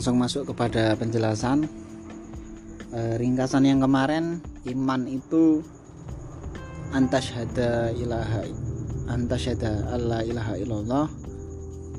langsung 0.00 0.16
masuk 0.16 0.56
kepada 0.56 0.96
penjelasan. 0.96 1.68
E, 2.88 3.20
ringkasan 3.20 3.68
yang 3.68 3.84
kemarin 3.84 4.40
iman 4.72 5.04
itu 5.04 5.60
antasyhada 6.96 7.92
ilaha 7.92 8.48
antasyhada 9.12 9.92
alla 9.92 10.24
ilaha 10.24 10.56
illallah. 10.56 11.04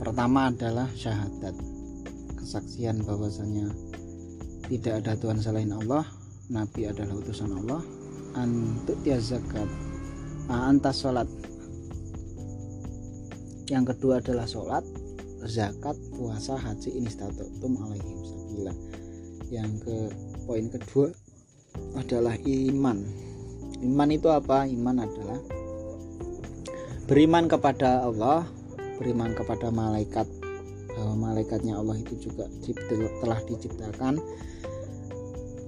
Pertama 0.01 0.49
adalah 0.49 0.89
syahadat 0.97 1.53
kesaksian 2.41 3.05
bahwasanya 3.05 3.69
tidak 4.65 5.05
ada 5.05 5.13
Tuhan 5.21 5.37
selain 5.37 5.69
Allah 5.69 6.01
Nabi 6.49 6.89
adalah 6.89 7.21
utusan 7.21 7.53
Allah. 7.53 7.85
Untuk 8.33 8.97
dia 9.05 9.21
zakat 9.21 9.69
antas 10.49 11.05
sholat. 11.05 11.29
Yang 13.69 13.93
kedua 13.93 14.25
adalah 14.25 14.49
sholat 14.49 15.00
zakat 15.49 15.97
puasa 16.13 16.53
haji 16.53 17.01
ini 17.01 17.09
statutum 17.09 17.73
alaihim 17.81 18.19
sabila. 18.21 18.73
Yang 19.51 19.71
ke 19.83 19.97
poin 20.45 20.65
kedua 20.69 21.07
adalah 21.97 22.35
iman. 22.37 22.97
Iman 23.81 24.09
itu 24.13 24.29
apa? 24.29 24.69
Iman 24.69 25.01
adalah 25.01 25.39
beriman 27.09 27.49
kepada 27.49 28.05
Allah 28.05 28.45
beriman 29.01 29.33
kepada 29.33 29.73
malaikat. 29.73 30.29
Bahwa 30.93 31.31
malaikatnya 31.33 31.79
Allah 31.79 31.97
itu 31.97 32.29
juga 32.29 32.45
telah 33.25 33.39
diciptakan. 33.49 34.21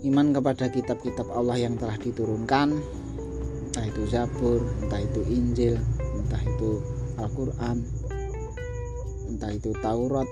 Iman 0.04 0.36
kepada 0.36 0.68
kitab-kitab 0.70 1.32
Allah 1.32 1.58
yang 1.58 1.80
telah 1.80 1.98
diturunkan. 1.98 2.78
Entah 3.72 3.86
itu 3.90 4.06
Zabur, 4.06 4.62
entah 4.86 5.02
itu 5.02 5.26
Injil, 5.26 5.82
entah 6.14 6.44
itu 6.46 6.78
Al-Quran 7.18 8.03
entah 9.34 9.50
itu 9.50 9.74
Taurat 9.82 10.30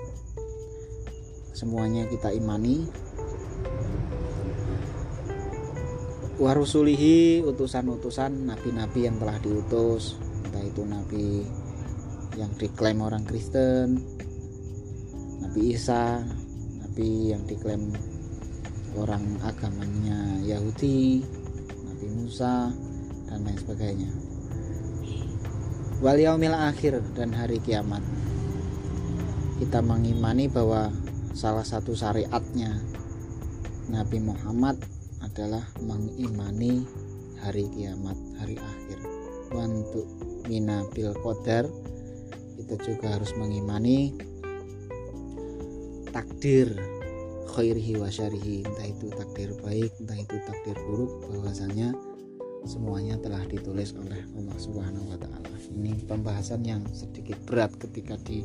semuanya 1.52 2.06
kita 2.06 2.30
imani. 2.30 2.86
Warusulihi 6.42 7.44
utusan-utusan 7.46 8.50
nabi-nabi 8.50 9.06
yang 9.06 9.18
telah 9.18 9.38
diutus. 9.38 10.18
Entah 10.42 10.62
itu 10.64 10.82
nabi 10.82 11.46
yang 12.40 12.50
diklaim 12.56 13.04
orang 13.04 13.28
Kristen 13.28 14.00
Nabi 15.44 15.76
Isa 15.76 16.24
Nabi 16.80 17.36
yang 17.36 17.44
diklaim 17.44 17.92
orang 18.96 19.36
agamanya 19.44 20.40
Yahudi 20.40 21.20
Nabi 21.84 22.06
Musa 22.16 22.72
dan 23.28 23.44
lain 23.44 23.58
sebagainya. 23.60 24.10
Wal 26.00 26.18
yaumil 26.24 26.56
akhir 26.56 27.04
dan 27.12 27.36
hari 27.36 27.60
kiamat 27.60 28.00
kita 29.62 29.78
mengimani 29.78 30.50
bahwa 30.50 30.90
salah 31.38 31.62
satu 31.62 31.94
syariatnya 31.94 32.82
Nabi 33.94 34.18
Muhammad 34.18 34.74
adalah 35.22 35.62
mengimani 35.78 36.82
hari 37.38 37.70
kiamat 37.70 38.18
hari 38.42 38.58
akhir 38.58 38.98
untuk 39.54 40.10
mina 40.50 40.82
bil 40.90 41.14
qadar 41.14 41.70
kita 42.58 42.74
juga 42.82 43.14
harus 43.14 43.30
mengimani 43.38 44.10
takdir 46.10 46.66
khairihi 47.54 48.02
wa 48.02 48.10
syarihi 48.10 48.66
entah 48.66 48.90
itu 48.90 49.14
takdir 49.14 49.54
baik 49.62 49.94
entah 50.02 50.18
itu 50.18 50.42
takdir 50.42 50.74
buruk 50.90 51.22
bahwasanya 51.30 51.94
semuanya 52.66 53.14
telah 53.22 53.46
ditulis 53.46 53.94
oleh 53.94 54.26
Allah 54.38 54.58
Subhanahu 54.58 55.06
wa 55.10 55.18
taala. 55.18 55.50
Ini 55.72 56.04
pembahasan 56.06 56.62
yang 56.62 56.84
sedikit 56.94 57.40
berat 57.48 57.74
ketika 57.74 58.14
di 58.22 58.44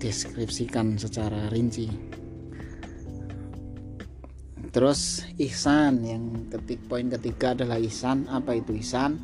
deskripsikan 0.00 0.96
secara 0.96 1.52
rinci. 1.52 1.86
Terus 4.70 5.22
ihsan 5.36 6.02
yang 6.02 6.48
ketik 6.48 6.88
poin 6.88 7.12
ketiga 7.12 7.52
adalah 7.52 7.76
ihsan. 7.84 8.24
Apa 8.32 8.56
itu 8.56 8.74
ihsan? 8.80 9.20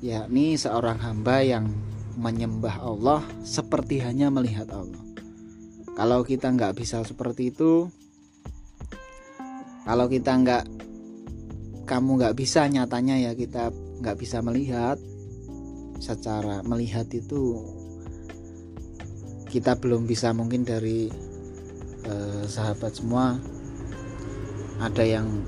Yakni 0.00 0.56
seorang 0.58 0.98
hamba 0.98 1.44
yang 1.44 1.70
menyembah 2.16 2.82
Allah 2.82 3.20
seperti 3.44 4.02
hanya 4.02 4.28
melihat 4.28 4.68
Allah 4.72 5.00
kalau 5.92 6.24
kita 6.24 6.48
nggak 6.52 6.76
bisa 6.76 7.04
seperti 7.04 7.52
itu 7.52 7.88
kalau 9.84 10.06
kita 10.08 10.32
nggak 10.40 10.64
kamu 11.84 12.10
nggak 12.20 12.36
bisa 12.36 12.64
nyatanya 12.68 13.20
ya 13.20 13.32
kita 13.36 13.72
nggak 14.00 14.16
bisa 14.16 14.40
melihat 14.40 14.96
secara 16.00 16.64
melihat 16.64 17.06
itu 17.12 17.71
kita 19.52 19.76
belum 19.76 20.08
bisa 20.08 20.32
mungkin 20.32 20.64
dari 20.64 21.12
eh, 22.08 22.44
sahabat 22.48 22.96
semua 22.96 23.36
ada 24.80 25.04
yang 25.04 25.44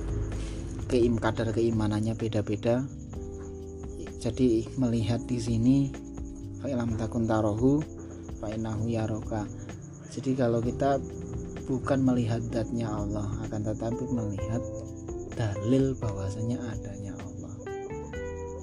keim 0.92 1.16
kadar 1.16 1.48
keimanannya 1.56 2.12
beda-beda. 2.12 2.84
Jadi 4.20 4.68
melihat 4.76 5.24
di 5.24 5.40
sini 5.40 5.76
fa'ilam 6.60 7.00
takun 7.00 7.24
tarohu 7.24 7.80
fa'inahu 8.44 8.92
yaroka. 8.92 9.48
Jadi 10.12 10.36
kalau 10.36 10.60
kita 10.60 11.00
bukan 11.64 12.04
melihat 12.04 12.44
datnya 12.52 12.92
Allah 12.92 13.24
akan 13.48 13.60
tetapi 13.72 14.04
melihat 14.12 14.60
dalil 15.32 15.96
bahwasanya 15.96 16.60
adanya 16.60 17.16
Allah. 17.16 17.56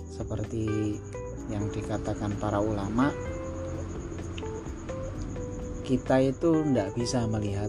Seperti 0.06 0.96
yang 1.50 1.66
dikatakan 1.74 2.38
para 2.38 2.62
ulama 2.62 3.09
kita 5.91 6.24
itu 6.24 6.63
tidak 6.72 6.96
bisa 6.96 7.28
melihat 7.28 7.68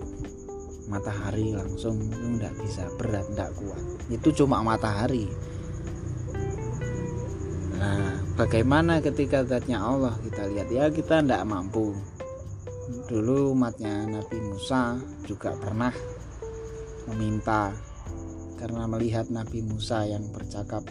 matahari 0.87 1.51
langsung 1.51 1.99
itu 1.99 2.39
tidak 2.39 2.55
bisa 2.63 2.87
berat 2.95 3.27
tidak 3.35 3.51
kuat. 3.59 3.83
Itu 4.15 4.29
cuma 4.31 4.63
matahari. 4.63 5.27
Nah 7.83 8.23
bagaimana 8.39 9.03
ketika 9.03 9.43
zatnya 9.43 9.83
Allah 9.83 10.15
kita 10.23 10.47
lihat? 10.55 10.71
Ya 10.71 10.87
kita 10.87 11.19
tidak 11.19 11.43
mampu. 11.51 11.99
Dulu 13.11 13.59
umatnya 13.59 14.07
Nabi 14.07 14.39
Musa 14.39 15.03
juga 15.27 15.59
pernah 15.59 15.91
meminta 17.11 17.75
karena 18.63 18.87
melihat 18.87 19.27
Nabi 19.35 19.67
Musa 19.67 20.07
yang 20.07 20.31
bercakap 20.31 20.87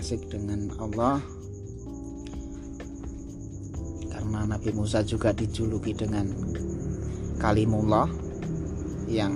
asik 0.00 0.24
dengan 0.32 0.72
Allah 0.80 1.20
Nabi 4.46 4.70
Musa 4.72 5.04
juga 5.04 5.34
dijuluki 5.34 5.92
dengan 5.96 6.28
kalimullah 7.40 8.08
yang 9.10 9.32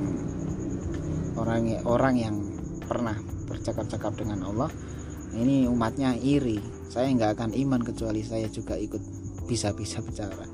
orang 1.34 1.82
orang 1.88 2.15
yang 2.15 2.37
pernah 2.84 3.16
bercakap-cakap 3.50 4.14
dengan 4.14 4.44
Allah. 4.47 4.70
Ini 5.34 5.66
umatnya 5.66 6.14
iri. 6.14 6.62
Saya 6.87 7.10
nggak 7.10 7.34
akan 7.41 7.50
iman 7.59 7.82
kecuali 7.82 8.22
saya 8.22 8.47
juga 8.47 8.78
ikut 8.78 9.03
bisa-bisa 9.50 9.98
bicara. 9.98 10.47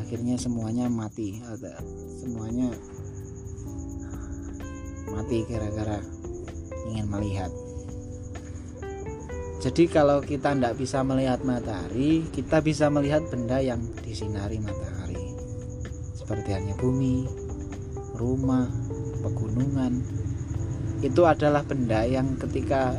Akhirnya 0.00 0.40
semuanya 0.40 0.88
mati. 0.88 1.36
Ada 1.44 1.84
semuanya 2.16 2.72
mati 5.12 5.44
gara-gara 5.44 6.00
ingin 6.88 7.06
melihat 7.12 7.52
jadi 9.60 9.92
kalau 9.92 10.24
kita 10.24 10.56
tidak 10.56 10.80
bisa 10.80 11.04
melihat 11.04 11.44
matahari 11.44 12.24
kita 12.32 12.64
bisa 12.64 12.88
melihat 12.88 13.20
benda 13.28 13.60
yang 13.60 13.76
disinari 14.00 14.56
matahari. 14.56 15.36
Seperti 16.16 16.56
hanya 16.56 16.72
bumi 16.80 17.28
rumah 18.16 18.64
pegunungan. 19.20 20.00
Itu 21.04 21.28
adalah 21.28 21.60
benda 21.68 22.08
yang 22.08 22.40
ketika 22.40 22.96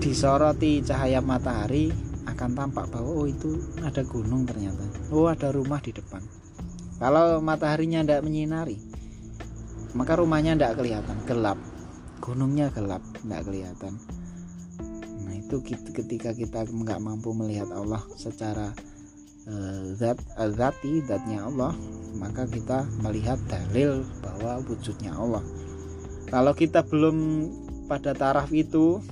disoroti 0.00 0.80
cahaya 0.88 1.20
matahari 1.20 1.92
akan 2.24 2.56
tampak 2.56 2.88
bahwa 2.88 3.12
oh 3.12 3.28
itu 3.28 3.60
ada 3.84 4.00
gunung 4.08 4.48
ternyata. 4.48 4.88
Oh 5.12 5.28
ada 5.28 5.52
rumah 5.52 5.84
di 5.84 5.92
depan. 5.92 6.24
Kalau 6.96 7.44
mataharinya 7.44 8.00
tidak 8.00 8.24
menyinari 8.24 8.80
maka 9.92 10.16
rumahnya 10.16 10.56
tidak 10.56 10.80
kelihatan. 10.80 11.16
Gelap. 11.28 11.60
Gunungnya 12.24 12.72
gelap 12.72 13.04
tidak 13.20 13.44
kelihatan 13.44 14.00
itu 15.50 15.58
ketika 15.90 16.30
kita 16.30 16.62
nggak 16.70 17.02
mampu 17.02 17.34
melihat 17.34 17.66
Allah 17.74 18.06
secara 18.14 18.70
uh, 19.50 19.82
zat 19.98 20.22
uh, 20.38 20.46
zati 20.54 21.02
zatnya 21.02 21.42
Allah 21.42 21.74
maka 22.14 22.46
kita 22.46 22.86
melihat 23.02 23.42
dalil 23.50 24.06
bahwa 24.22 24.62
wujudnya 24.62 25.10
Allah 25.18 25.42
kalau 26.30 26.54
kita 26.54 26.86
belum 26.86 27.50
pada 27.90 28.14
taraf 28.14 28.54
itu 28.54 29.02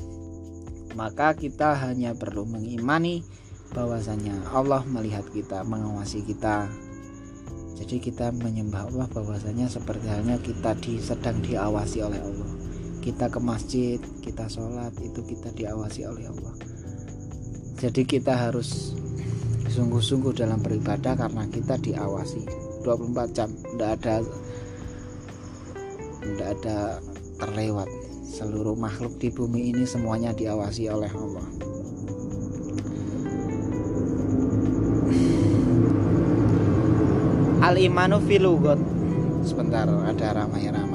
maka 0.94 1.34
kita 1.34 1.74
hanya 1.78 2.14
perlu 2.14 2.46
mengimani 2.46 3.26
bahwasanya 3.70 4.48
Allah 4.50 4.82
melihat 4.88 5.26
kita, 5.28 5.62
mengawasi 5.62 6.24
kita. 6.24 6.68
Jadi 7.78 8.02
kita 8.02 8.34
menyembah 8.34 8.90
Allah 8.90 9.06
bahwasanya 9.06 9.70
seperti 9.70 10.10
halnya 10.10 10.34
kita 10.42 10.74
di, 10.82 10.98
sedang 10.98 11.38
diawasi 11.38 12.02
oleh 12.02 12.18
Allah. 12.18 12.50
Kita 13.08 13.32
ke 13.32 13.40
masjid, 13.40 13.96
kita 14.20 14.52
sholat 14.52 14.92
itu 15.00 15.24
kita 15.24 15.48
diawasi 15.56 16.04
oleh 16.04 16.28
Allah. 16.28 16.52
Jadi 17.80 18.04
kita 18.04 18.36
harus 18.36 18.92
sungguh-sungguh 19.64 20.36
dalam 20.36 20.60
beribadah 20.60 21.16
karena 21.16 21.48
kita 21.48 21.80
diawasi 21.80 22.44
24 22.84 23.32
jam. 23.32 23.48
Tidak 23.48 23.90
ada 23.96 24.20
tidak 26.20 26.48
ada 26.60 26.78
terlewat. 27.40 27.88
Seluruh 28.28 28.76
makhluk 28.76 29.16
di 29.16 29.32
bumi 29.32 29.72
ini 29.72 29.88
semuanya 29.88 30.36
diawasi 30.36 30.92
oleh 30.92 31.08
Allah. 31.08 31.48
Al 37.64 37.76
imanu 37.80 38.20
filugot 38.20 38.76
sebentar 39.48 39.88
ada 39.88 40.44
ramai-ramai 40.44 40.87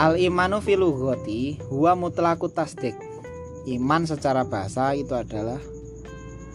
al 0.00 0.16
imanu 0.16 0.64
filugoti 0.64 1.60
huwa 1.68 1.92
mutlaku 1.92 2.48
tasdik. 2.48 2.96
Iman 3.68 4.08
secara 4.08 4.48
bahasa 4.48 4.96
itu 4.96 5.12
adalah 5.12 5.60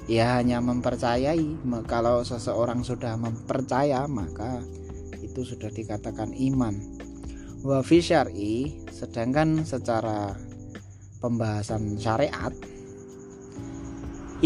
ya 0.09 0.41
hanya 0.41 0.57
mempercayai. 0.65 1.61
Kalau 1.85 2.25
seseorang 2.25 2.81
sudah 2.81 3.13
mempercaya 3.21 4.09
maka 4.09 4.65
itu 5.21 5.45
sudah 5.45 5.69
dikatakan 5.69 6.33
iman. 6.33 6.73
Wa 7.61 7.85
fi 7.85 8.01
syar'i 8.01 8.81
sedangkan 8.89 9.61
secara 9.61 10.33
pembahasan 11.21 12.01
syariat 12.01 12.53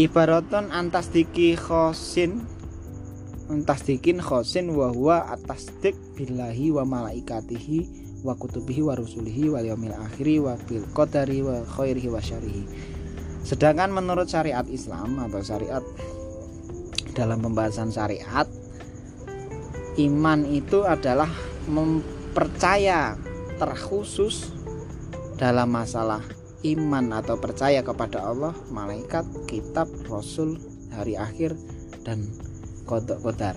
ibaraton 0.00 0.72
antasdiki 0.72 1.58
khosin 1.58 2.40
antasdikin 3.52 4.16
khosin 4.22 4.72
wa 4.72 4.88
huwa 4.88 5.28
atasdik 5.28 5.92
billahi 6.16 6.72
wa 6.72 6.88
malaikatihi 6.88 8.09
wa 8.20 8.36
kutubihi 8.36 8.84
wa 8.84 8.94
rusulihi 8.96 9.48
wal 9.48 9.64
yaumil 9.64 9.96
akhiri 9.96 10.40
wa 10.40 10.56
bil 10.68 10.84
qadari 10.92 11.40
wa 11.40 11.64
khairihi 11.64 12.08
wa 12.12 12.20
syarihi 12.20 12.64
sedangkan 13.44 13.90
menurut 13.90 14.28
syariat 14.28 14.64
Islam 14.68 15.16
atau 15.24 15.40
syariat 15.40 15.84
dalam 17.16 17.40
pembahasan 17.40 17.88
syariat 17.88 18.46
iman 19.98 20.40
itu 20.46 20.84
adalah 20.84 21.28
mempercaya 21.68 23.16
terkhusus 23.60 24.52
dalam 25.36 25.72
masalah 25.72 26.20
iman 26.64 27.16
atau 27.16 27.40
percaya 27.40 27.80
kepada 27.80 28.20
Allah, 28.20 28.52
malaikat, 28.68 29.24
kitab, 29.48 29.88
rasul, 30.08 30.60
hari 30.92 31.16
akhir 31.16 31.56
dan 32.04 32.28
kodok 32.84 33.24
kodar. 33.24 33.56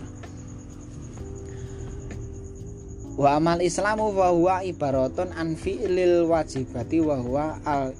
Wa 3.13 3.38
amal 3.38 3.62
Islamu 3.62 4.10
wa 4.10 4.33
huwa 4.33 4.65
ibaratun 4.65 5.30
an 5.38 5.54
fi'lil 5.54 6.25
wajibati 6.25 6.98
wa 6.98 7.21
huwa 7.21 7.62
al 7.62 7.94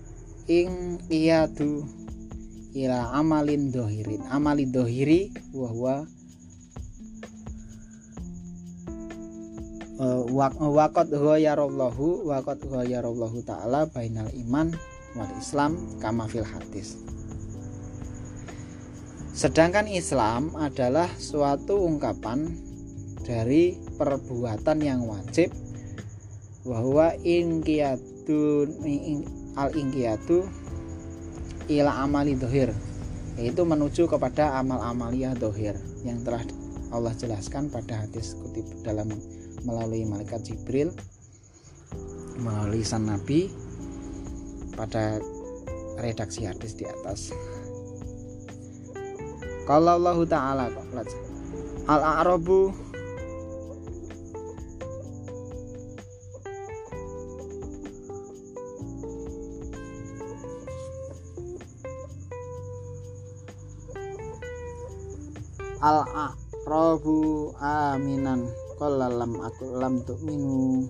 ing 0.50 0.98
iyadu 1.08 1.86
ila 2.74 3.14
amalin 3.14 3.70
dohirin 3.70 4.26
amali 4.34 4.66
dohiri 4.66 5.30
wa 5.54 5.70
huwa 5.70 5.96
waqat 10.74 11.14
ghayarallahu 11.14 12.28
waqat 12.28 12.60
ghayarallahu 12.66 13.46
taala 13.46 13.86
bainal 13.88 14.28
iman 14.34 14.74
wal 15.14 15.32
Islam 15.38 15.78
kama 16.02 16.26
fil 16.26 16.44
hadis. 16.44 16.98
Sedangkan 19.34 19.86
Islam 19.90 20.54
adalah 20.58 21.10
suatu 21.22 21.78
ungkapan 21.86 22.50
dari 23.22 23.78
perbuatan 23.96 24.78
yang 24.82 25.06
wajib 25.06 25.54
bahwa 26.64 27.12
ingkiyatu 27.22 28.68
al 29.60 29.72
ingkiyatu 29.76 30.48
ila 31.70 31.92
amali 32.04 32.36
dohir 32.36 32.72
yaitu 33.38 33.66
menuju 33.66 34.06
kepada 34.06 34.58
amal 34.62 34.80
amaliyah 34.82 35.34
dohir 35.34 35.74
yang 36.06 36.22
telah 36.22 36.44
Allah 36.94 37.14
jelaskan 37.18 37.74
pada 37.74 38.06
hadis 38.06 38.38
kutip 38.38 38.66
dalam 38.86 39.10
melalui 39.66 40.06
malaikat 40.06 40.46
Jibril 40.46 40.94
melalui 42.38 42.86
sang 42.86 43.10
Nabi 43.10 43.50
pada 44.74 45.22
redaksi 45.98 46.50
hadis 46.50 46.74
di 46.74 46.86
atas. 46.86 47.34
Kalau 49.64 49.96
Allah 49.98 50.18
Taala 50.28 50.66
al 51.88 52.02
Arabu 67.04 67.52
aminan 67.60 68.48
qala 68.80 69.12
lam 69.12 69.36
aku 69.44 69.76
lam 69.76 70.08
tu'minu 70.08 70.88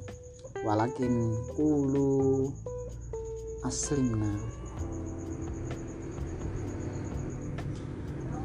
walakin 0.62 1.34
kulu 1.58 2.54
aslimna. 3.66 4.38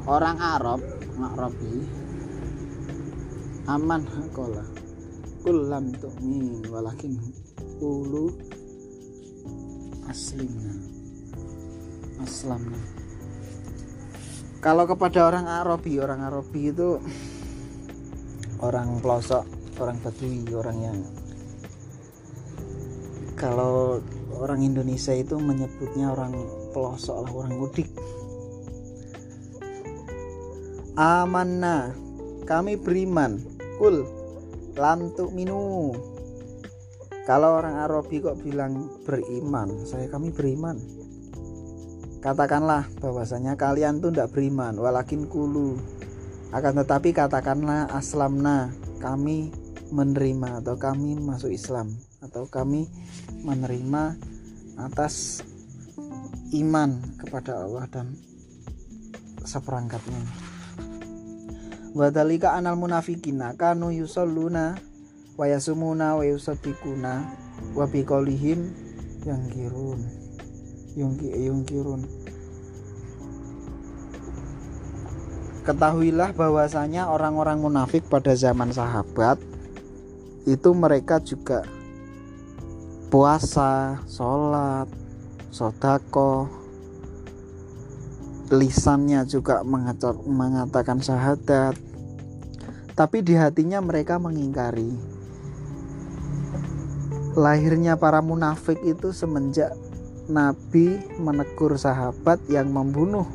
Orang 0.09 0.41
Arab 0.41 0.81
Arabi 1.21 1.85
aman 3.69 4.01
hakola 4.17 4.65
kulam 5.45 5.93
tu'min 5.93 6.65
walakin 6.73 7.21
ulu 7.85 8.33
aslimna. 10.09 10.73
Aslamna. 12.17 12.81
Kalau 14.57 14.89
kepada 14.89 15.29
orang 15.29 15.45
Arabi 15.45 16.01
orang 16.01 16.25
Arabi 16.25 16.73
itu 16.73 16.97
orang 18.59 18.99
pelosok 18.99 19.47
orang 19.79 19.97
Badui 20.03 20.43
orang 20.51 20.77
yang 20.83 20.97
kalau 23.39 24.03
orang 24.35 24.67
Indonesia 24.67 25.15
itu 25.15 25.39
menyebutnya 25.39 26.11
orang 26.11 26.35
pelosok 26.75 27.23
lah 27.23 27.31
orang 27.31 27.55
mudik. 27.55 27.87
Amanna 30.99 31.95
kami 32.43 32.75
beriman. 32.75 33.39
Kul 33.79 34.03
lantuk 34.75 35.31
minu 35.31 35.95
kalau 37.23 37.63
orang 37.63 37.79
Arabi 37.79 38.19
kok 38.19 38.43
bilang 38.43 38.91
beriman 39.07 39.87
saya 39.87 40.11
kami 40.11 40.35
beriman. 40.35 40.75
Katakanlah 42.19 42.91
bahwasanya 42.99 43.55
kalian 43.55 44.03
tuh 44.03 44.11
tidak 44.11 44.35
beriman 44.35 44.75
walakin 44.75 45.23
kulu 45.31 45.79
akan 46.49 46.81
tetapi 46.81 47.13
katakanlah 47.13 47.93
aslamna 47.93 48.73
kami 48.97 49.53
menerima 49.93 50.61
atau 50.61 50.75
kami 50.81 51.17
masuk 51.17 51.53
Islam 51.53 51.93
atau 52.25 52.49
kami 52.49 52.89
menerima 53.45 54.17
atas 54.81 55.45
iman 56.53 56.97
kepada 57.21 57.65
Allah 57.65 57.85
dan 57.89 58.17
seperangkatnya. 59.45 60.25
Wadalika 61.93 62.53
anal 62.53 62.77
munafikina 62.77 63.57
kanu 63.57 63.89
yusalluna 63.89 64.77
wa 65.37 65.45
yasumuna 65.45 66.17
wa 66.17 66.23
yusaddiquna 66.25 67.13
wa 67.73 67.85
biqaulihim 67.89 68.59
yang 69.25 69.41
kirun 69.49 69.99
yungki 70.93 71.33
yungkirun 71.33 72.05
Ketahuilah 75.69 76.33
bahwasanya 76.33 77.13
orang-orang 77.13 77.61
munafik 77.61 78.01
pada 78.09 78.33
zaman 78.33 78.73
sahabat 78.73 79.37
itu 80.49 80.73
mereka 80.73 81.21
juga 81.21 81.61
puasa, 83.13 84.01
sholat, 84.09 84.89
sodako, 85.53 86.49
lisannya 88.49 89.29
juga 89.29 89.61
mengatakan 90.25 91.05
syahadat, 91.05 91.77
tapi 92.97 93.21
di 93.21 93.37
hatinya 93.37 93.77
mereka 93.77 94.17
mengingkari. 94.17 94.89
Lahirnya 97.37 97.93
para 97.93 98.25
munafik 98.25 98.81
itu 98.81 99.13
semenjak 99.13 99.77
Nabi 100.33 100.97
menegur 101.21 101.77
sahabat 101.77 102.41
yang 102.49 102.73
membunuh 102.73 103.29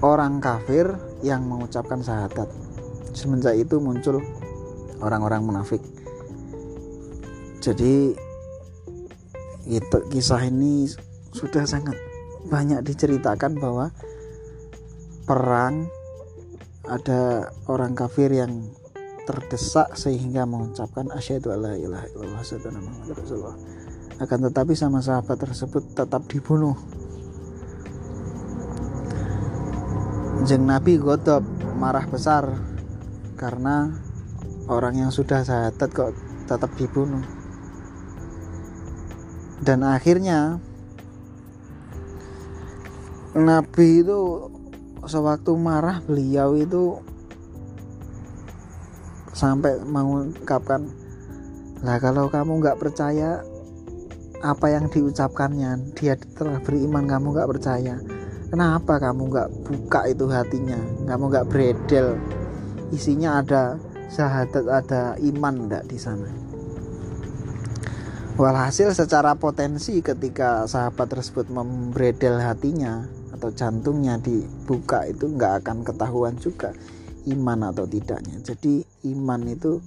orang 0.00 0.40
kafir 0.40 1.07
yang 1.22 1.46
mengucapkan 1.46 2.02
syahadat. 2.02 2.46
Semenjak 3.12 3.58
itu 3.58 3.80
muncul 3.82 4.22
orang-orang 5.02 5.42
munafik. 5.42 5.82
Jadi 7.58 8.14
itu 9.68 9.98
kisah 10.08 10.48
ini 10.48 10.88
sudah 11.34 11.68
sangat 11.68 11.98
banyak 12.48 12.80
diceritakan 12.80 13.60
bahwa 13.60 13.92
perang 15.28 15.92
ada 16.88 17.52
orang 17.68 17.92
kafir 17.92 18.32
yang 18.32 18.64
terdesak 19.28 19.92
sehingga 19.92 20.48
mengucapkan 20.48 21.12
asyhadu 21.12 21.52
alla 21.52 21.76
ilaha 21.76 22.08
illallah 22.16 23.52
akan 24.18 24.38
tetapi 24.48 24.72
sama 24.72 25.04
sahabat 25.04 25.36
tersebut 25.36 25.92
tetap 25.92 26.24
dibunuh 26.32 26.72
Kanjeng 30.48 30.64
Nabi 30.64 30.96
godop 30.96 31.44
marah 31.76 32.08
besar 32.08 32.48
karena 33.36 33.92
orang 34.64 34.96
yang 34.96 35.12
sudah 35.12 35.44
syahadat 35.44 35.92
kok 35.92 36.16
tetap 36.48 36.72
dibunuh. 36.80 37.20
Dan 39.60 39.84
akhirnya 39.84 40.56
Nabi 43.36 44.00
itu 44.00 44.48
sewaktu 45.04 45.52
marah 45.52 46.00
beliau 46.08 46.56
itu 46.56 46.96
sampai 49.36 49.84
mengungkapkan 49.84 50.88
lah 51.84 52.00
kalau 52.00 52.32
kamu 52.32 52.64
nggak 52.64 52.80
percaya 52.80 53.44
apa 54.40 54.72
yang 54.72 54.88
diucapkannya? 54.88 55.92
Dia 55.92 56.16
telah 56.16 56.56
beriman 56.64 57.04
kamu 57.04 57.36
nggak 57.36 57.50
percaya 57.52 58.00
kenapa 58.48 58.96
kamu 59.00 59.22
nggak 59.28 59.48
buka 59.68 60.00
itu 60.08 60.24
hatinya? 60.28 60.80
Kamu 61.04 61.24
nggak 61.28 61.48
beredel? 61.48 62.16
Isinya 62.90 63.44
ada 63.44 63.76
syahadat 64.08 64.64
ada 64.64 65.02
iman 65.20 65.68
ndak 65.68 65.84
di 65.88 66.00
sana? 66.00 66.28
Walhasil 68.38 68.94
secara 68.94 69.34
potensi 69.34 69.98
ketika 69.98 70.62
sahabat 70.64 71.10
tersebut 71.10 71.50
membredel 71.50 72.38
hatinya 72.38 73.02
atau 73.34 73.50
jantungnya 73.50 74.14
dibuka 74.22 75.02
itu 75.10 75.26
nggak 75.26 75.66
akan 75.66 75.82
ketahuan 75.82 76.38
juga 76.38 76.70
iman 77.34 77.74
atau 77.74 77.84
tidaknya. 77.84 78.38
Jadi 78.40 78.86
iman 79.10 79.42
itu 79.46 79.82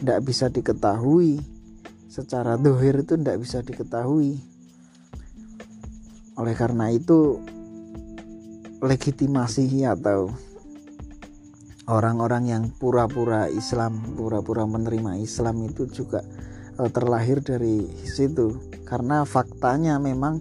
tidak 0.00 0.20
bisa 0.24 0.48
diketahui. 0.48 1.44
Secara 2.10 2.58
dohir 2.58 3.04
itu 3.04 3.14
tidak 3.14 3.38
bisa 3.44 3.62
diketahui. 3.62 4.40
Oleh 6.40 6.56
karena 6.56 6.88
itu 6.88 7.38
legitimasi 8.80 9.84
atau 9.84 10.32
orang-orang 11.90 12.48
yang 12.48 12.64
pura-pura 12.72 13.50
Islam, 13.52 14.00
pura-pura 14.16 14.64
menerima 14.64 15.20
Islam 15.20 15.68
itu 15.68 15.84
juga 15.90 16.24
uh, 16.80 16.88
terlahir 16.88 17.44
dari 17.44 17.84
situ. 18.08 18.56
Karena 18.88 19.22
faktanya 19.28 20.00
memang 20.00 20.40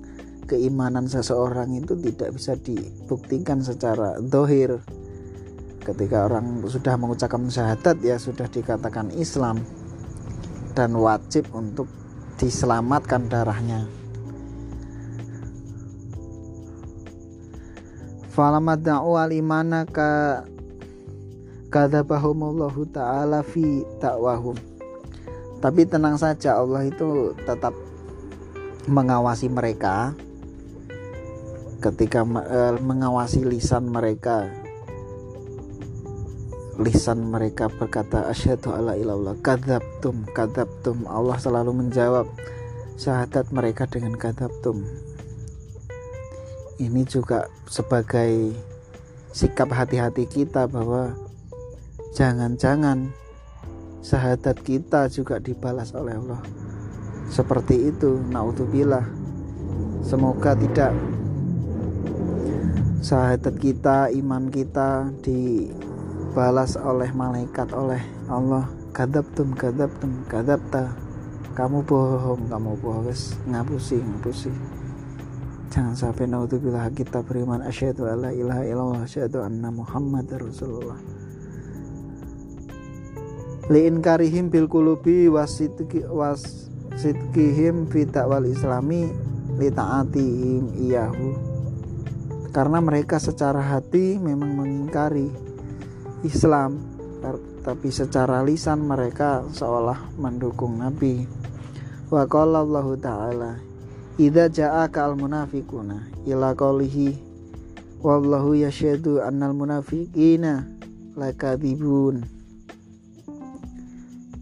keimanan 0.49 1.05
seseorang 1.05 1.69
itu 1.77 1.93
tidak 1.99 2.33
bisa 2.33 2.57
dibuktikan 2.57 3.61
secara 3.61 4.17
dohir. 4.23 4.81
Ketika 5.83 6.29
orang 6.29 6.63
sudah 6.65 6.97
mengucapkan 6.97 7.49
syahadat 7.49 7.97
ya 8.01 8.17
sudah 8.17 8.45
dikatakan 8.45 9.09
Islam 9.17 9.61
dan 10.77 10.93
wajib 10.95 11.49
untuk 11.51 11.89
diselamatkan 12.39 13.27
darahnya. 13.27 13.98
Falamat 18.39 18.79
da'u 18.79 19.19
al-imana 19.19 19.83
ka 19.83 20.47
kadzabahumullahu 21.75 22.87
taala 22.87 23.43
fi 23.43 23.83
dakwahum 23.99 24.55
tapi 25.59 25.83
tenang 25.83 26.15
saja 26.15 26.55
Allah 26.55 26.87
itu 26.87 27.35
tetap 27.43 27.75
mengawasi 28.87 29.51
mereka. 29.51 30.15
Ketika 31.83 32.23
uh, 32.23 32.79
mengawasi 32.79 33.43
lisan 33.43 33.91
mereka 33.91 34.47
lisan 36.79 37.27
mereka 37.27 37.67
berkata 37.67 38.31
asyhadu 38.31 38.71
alla 38.71 38.95
ilallah 38.95 39.35
kadzabtum 39.43 40.23
kadzabtum. 40.31 41.11
Allah 41.11 41.35
selalu 41.43 41.75
menjawab 41.75 42.23
syahadat 42.95 43.51
mereka 43.51 43.83
dengan 43.83 44.15
kadzabtum 44.15 45.08
ini 46.79 47.03
juga 47.03 47.51
sebagai 47.67 48.55
sikap 49.35 49.69
hati-hati 49.69 50.25
kita 50.25 50.65
bahwa 50.65 51.13
Jangan-jangan 52.09 53.13
syahadat 54.01 54.57
kita 54.65 55.05
juga 55.13 55.37
dibalas 55.37 55.93
oleh 55.93 56.17
Allah. 56.17 56.41
Seperti 57.29 57.93
itu, 57.93 58.17
naudzubillah. 58.33 59.05
Semoga 60.01 60.57
tidak 60.57 60.89
syahadat 63.05 63.55
kita, 63.61 64.09
iman 64.09 64.49
kita 64.49 65.13
dibalas 65.21 66.73
oleh 66.81 67.13
malaikat 67.13 67.69
oleh 67.77 68.01
Allah. 68.25 68.65
Kadabtum, 68.89 69.53
kadabtum, 69.53 70.25
kadabta. 70.25 70.89
Kamu 71.53 71.85
bohong, 71.85 72.49
kamu 72.49 72.73
bohong. 72.81 73.13
Ngapusi, 73.53 74.01
ngapusi. 74.01 74.49
Jangan 75.69 75.93
sampai 75.93 76.25
naudzubillah 76.25 76.89
kita 76.97 77.21
beriman. 77.21 77.61
Asyhadu 77.61 78.09
alla 78.09 78.33
ilaha 78.33 78.65
illallah 78.65 79.05
asyhadu 79.05 79.45
anna 79.45 79.69
muhammad 79.69 80.25
rasulullah. 80.33 80.97
Liin 83.69 84.01
karihim 84.01 84.49
bil 84.49 84.65
kulubi 84.65 85.29
wasidki 85.29 86.01
wasidkihim 86.09 87.85
fi 87.85 88.01
wal 88.09 88.49
islami 88.49 89.13
li 89.61 89.69
taatihim 89.69 90.73
iyahu. 90.73 91.37
Karena 92.49 92.81
mereka 92.81 93.21
secara 93.21 93.61
hati 93.61 94.17
memang 94.17 94.57
mengingkari 94.57 95.29
Islam 96.25 96.81
tapi 97.61 97.93
secara 97.93 98.41
lisan 98.41 98.89
mereka 98.89 99.45
seolah 99.53 100.17
mendukung 100.17 100.81
Nabi. 100.81 101.29
Wa 102.09 102.25
Allah 102.25 102.89
taala 102.97 103.68
idza 104.19 104.51
ja'aka 104.51 105.07
al 105.07 105.15
munafiquna 105.15 106.27
ila 106.27 106.51
qawlihi 106.51 107.15
wallahu 108.03 108.51
yashhadu 108.59 109.23
annal 109.23 109.55
munafiqina 109.55 110.67
lakadzibun. 111.15 112.27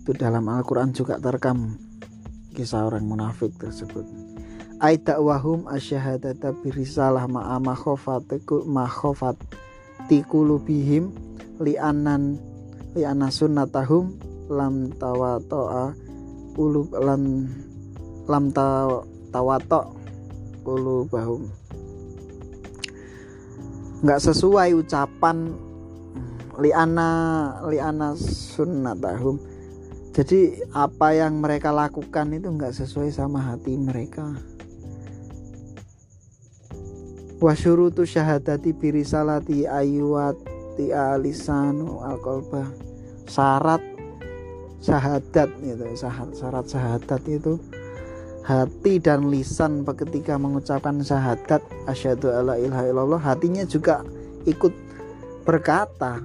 Itu 0.02 0.12
dalam 0.18 0.50
Al-Quran 0.50 0.98
juga 0.98 1.22
terekam 1.22 1.78
kisah 2.58 2.90
orang 2.90 3.06
munafik 3.06 3.54
tersebut. 3.62 4.06
Aita 4.82 5.22
wahum 5.22 5.70
asyhadata 5.70 6.58
birisalah 6.62 7.30
ma'a 7.30 7.62
makhofatiku 7.62 8.66
makhofat 8.66 9.38
tikulubihim 10.10 11.14
li'anan 11.62 12.38
li'anna 12.98 13.30
sunnatahum 13.30 14.18
lam 14.50 14.90
tawato'a 14.98 15.94
ulub 16.58 16.94
lam 16.98 17.46
lam 18.26 18.46
tawato 19.38 19.94
ulubahum 20.66 21.46
nggak 24.02 24.22
sesuai 24.22 24.78
ucapan 24.78 25.54
li'ana 26.58 27.10
li'ana 27.70 28.14
sunnatahum. 28.18 29.38
Jadi 30.14 30.66
apa 30.74 31.14
yang 31.14 31.38
mereka 31.38 31.70
lakukan 31.70 32.34
itu 32.34 32.50
nggak 32.50 32.74
sesuai 32.74 33.14
sama 33.14 33.42
hati 33.54 33.78
mereka. 33.78 34.34
Wasyurutu 37.38 38.02
syahadati 38.02 38.74
birisalati 38.74 39.70
ayuwati 39.70 40.90
alisanu 40.90 42.02
alkolba 42.02 42.66
syarat 43.30 43.82
syahadat 44.82 45.50
itu 45.62 45.86
syarat 46.34 46.66
syahadat 46.66 47.22
itu 47.30 47.62
hati 48.48 49.04
dan 49.04 49.28
lisan 49.28 49.84
ketika 49.84 50.40
mengucapkan 50.40 51.04
syahadat 51.04 51.60
asyhadu 51.84 52.32
alla 52.32 52.56
ilaha 52.56 52.88
illallah 52.88 53.20
hatinya 53.20 53.68
juga 53.68 54.08
ikut 54.48 54.72
berkata 55.44 56.24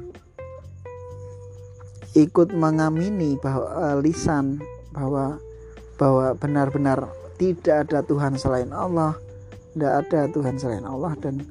ikut 2.15 2.55
mengamini 2.55 3.35
bahwa 3.43 3.67
uh, 3.75 3.97
lisan 3.99 4.63
bahwa 4.95 5.43
bahwa 5.99 6.37
benar-benar 6.39 7.11
tidak 7.43 7.89
ada 7.89 8.07
Tuhan 8.07 8.39
selain 8.39 8.71
Allah, 8.71 9.19
tidak 9.75 10.07
ada 10.07 10.21
Tuhan 10.31 10.55
selain 10.61 10.85
Allah 10.87 11.17
dan 11.19 11.43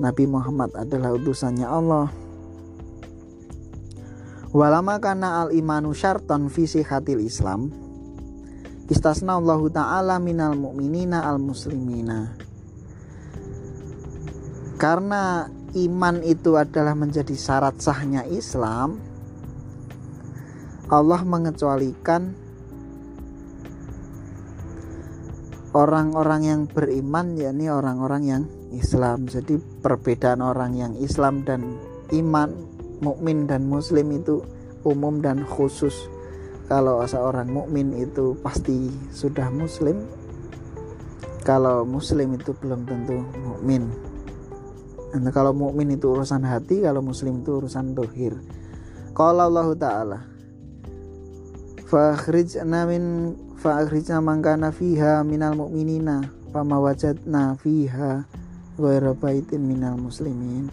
Nabi 0.00 0.24
Muhammad 0.26 0.72
adalah 0.74 1.14
utusannya 1.14 1.68
Allah. 1.68 2.08
Walama 4.50 4.98
kana 4.98 5.46
al 5.46 5.54
imanu 5.54 5.94
syarton 5.94 6.50
fi 6.50 6.66
hatil 6.66 7.22
Islam 7.22 7.70
istasna 8.90 9.38
Allah 9.38 9.62
taala 9.70 10.16
minal 10.18 10.58
mu'minina 10.58 11.22
al 11.24 11.38
muslimina. 11.38 12.34
Karena 14.80 15.46
iman 15.76 16.16
itu 16.26 16.58
adalah 16.58 16.98
menjadi 16.98 17.36
syarat 17.36 17.78
sahnya 17.78 18.26
Islam, 18.26 18.98
Allah 20.90 21.22
mengecualikan 21.22 22.34
orang-orang 25.70 26.42
yang 26.42 26.60
beriman 26.66 27.38
yakni 27.38 27.70
orang-orang 27.70 28.22
yang 28.26 28.42
Islam. 28.74 29.30
Jadi 29.30 29.58
perbedaan 29.58 30.42
orang 30.42 30.74
yang 30.74 30.92
Islam 30.98 31.46
dan 31.46 31.78
iman, 32.10 32.50
mukmin 32.98 33.46
dan 33.46 33.70
muslim 33.70 34.10
itu 34.10 34.42
umum 34.82 35.22
dan 35.22 35.46
khusus. 35.46 35.94
Kalau 36.70 37.02
seorang 37.02 37.50
mukmin 37.50 37.90
itu 37.98 38.38
pasti 38.38 38.94
sudah 39.10 39.50
muslim. 39.50 40.06
Kalau 41.42 41.82
muslim 41.82 42.38
itu 42.38 42.54
belum 42.54 42.86
tentu 42.86 43.26
mukmin. 43.42 43.90
nah, 45.18 45.34
kalau 45.34 45.50
mukmin 45.50 45.90
itu 45.90 46.06
urusan 46.06 46.46
hati 46.46 46.86
kalau 46.86 47.02
muslim 47.02 47.42
itu 47.42 47.58
urusan 47.58 47.98
dohir 47.98 48.38
kalau 49.10 49.50
Allah 49.50 49.68
taala 49.74 50.18
fakhrijna 51.90 52.86
min 52.86 53.34
fakhrijna 53.58 54.22
mangkana 54.22 54.70
fiha 54.70 55.26
minal 55.26 55.58
mu'minina 55.58 56.30
fama 56.54 56.78
wajadna 56.78 57.58
fiha 57.58 58.30
ghairu 58.78 59.18
baitin 59.18 59.66
minal 59.66 59.98
muslimin 59.98 60.70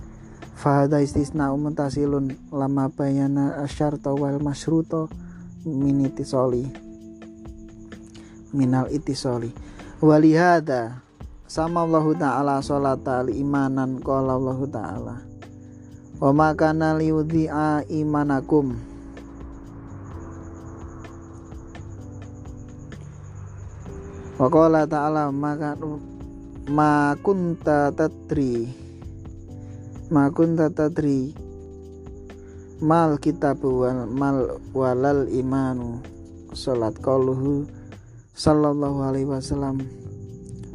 fahada 0.54 1.01
istisna 1.01 1.50
umutasilun 1.50 2.38
lama 2.54 2.94
bayana 2.94 3.58
asyarta 3.66 4.13
wal 4.13 4.38
masyruto 4.38 5.10
min 5.67 6.07
itisoli 6.07 6.63
minal 8.55 8.88
itisoli 8.88 9.51
walihada 10.00 11.03
sama 11.47 11.83
Allah 11.83 12.03
Ta'ala 12.15 12.55
sholata 12.59 13.24
li 13.24 13.39
imanan 13.39 14.03
qala 14.03 14.36
Allah 14.36 14.59
Ta'ala. 14.67 15.15
Wa 16.19 16.31
makana 16.36 16.97
liudhi'a 17.00 17.88
imanakum. 17.88 18.75
Wa 24.38 24.47
qala 24.51 24.86
ta'ala 24.86 25.33
maka 25.33 25.74
ma 26.67 27.15
kunta 27.24 27.89
tadri 27.95 28.69
ma 30.13 30.29
kunta 30.29 30.69
tadri 30.69 31.33
mal 32.81 33.17
kitab 33.17 33.62
wal 33.63 34.05
mal 34.10 34.62
walal 34.74 35.25
imanu. 35.29 36.01
Salat 36.53 36.98
qaluhu 37.01 37.65
sallallahu 38.34 39.05
alaihi 39.05 39.29
wasallam. 39.29 39.84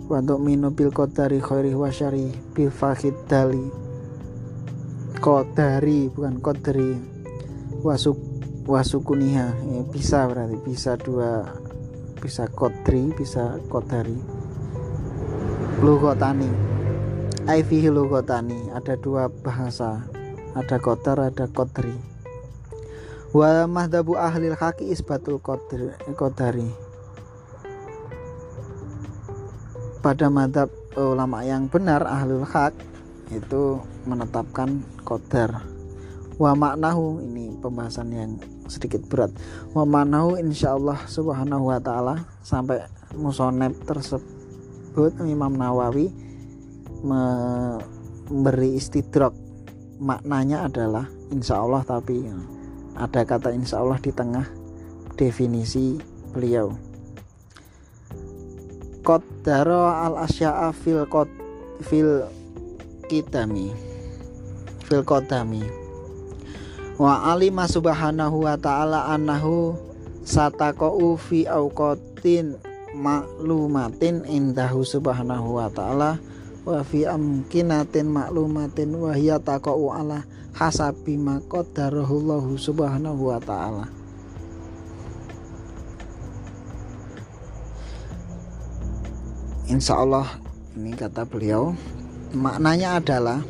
Wa 0.06 0.20
minu 0.20 0.70
bil 0.74 0.90
qadari 0.94 1.38
khairi 1.38 1.72
wa 1.74 1.88
syari 1.88 2.30
bil 2.52 2.70
fakhid 2.70 3.14
dali. 3.26 3.66
Qadari 5.18 6.10
bukan 6.10 6.38
qadri. 6.42 6.90
Wasuk 7.82 8.32
wasukuniha 8.62 9.46
ya, 9.58 9.80
bisa 9.90 10.30
berarti 10.30 10.54
bisa 10.62 10.94
dua 10.94 11.50
bisa 12.22 12.46
kodri 12.46 13.10
bisa 13.10 13.58
kodari 13.66 14.14
lugotani 15.82 16.46
aifihi 17.50 17.90
lugotani 17.90 18.70
ada 18.70 18.94
dua 18.94 19.26
bahasa 19.26 20.06
ada 20.52 20.76
kotar 20.78 21.18
ada 21.18 21.44
kodri 21.48 21.94
wa 23.32 23.64
mahdabu 23.64 24.16
ahlil 24.16 24.56
haki 24.56 24.92
isbatul 24.92 25.40
kodari 25.40 26.68
pada 30.02 30.26
madhab 30.28 30.68
ulama 30.98 31.40
yang 31.46 31.70
benar 31.70 32.04
ahlul 32.04 32.44
hak 32.44 32.74
itu 33.32 33.80
menetapkan 34.04 34.84
kodar 35.06 35.64
wa 36.36 36.52
maknahu 36.52 37.22
ini 37.22 37.54
pembahasan 37.62 38.10
yang 38.10 38.32
sedikit 38.72 39.04
berat. 39.06 39.30
Memanahu 39.76 40.40
insyaallah 40.40 41.04
subhanahu 41.04 41.68
wa 41.68 41.78
ta'ala 41.78 42.24
sampai 42.40 42.80
musonep 43.12 43.76
tersebut 43.84 45.12
Imam 45.28 45.52
Nawawi 45.52 46.08
memberi 47.04 48.80
istidrok 48.80 49.36
maknanya 50.02 50.66
adalah 50.66 51.06
insya 51.30 51.62
Allah 51.62 51.86
tapi 51.86 52.26
ada 52.98 53.22
kata 53.22 53.54
insya 53.54 53.78
Allah 53.78 54.02
di 54.02 54.10
tengah 54.10 54.44
definisi 55.14 55.96
beliau. 56.34 56.74
Qaddaro 59.02 59.86
al 59.86 60.26
asya'a 60.26 60.74
fil 60.74 61.06
qad 61.06 61.30
fil 61.86 62.26
kitami 63.06 63.70
fil 64.86 65.06
qadami. 65.06 65.62
Wa 66.98 67.32
alima 67.34 67.66
subhanahu 67.66 68.46
wa 68.46 68.54
ta'ala 68.58 69.10
annahu 69.14 69.74
sataqau 70.22 71.18
fi 71.18 71.48
auqatin 71.50 72.60
maklumatin 72.94 74.22
indahu 74.28 74.84
subhanahu 74.86 75.58
wa 75.58 75.66
ta'ala 75.72 76.20
wa 76.62 76.80
fi 76.86 77.06
amkinatin 77.06 78.06
maklumatin 78.06 78.94
wa 78.94 79.10
hiya 79.10 79.42
taqau 79.42 79.90
ala 79.90 80.22
hasabi 80.54 81.18
ma 81.18 81.42
qaddarahullahu 81.42 82.54
subhanahu 82.54 83.34
wa 83.34 83.40
ta'ala. 83.42 83.86
Insya 89.72 90.04
Allah 90.04 90.28
ini 90.76 90.92
kata 90.92 91.24
beliau 91.24 91.72
maknanya 92.36 93.00
adalah 93.00 93.40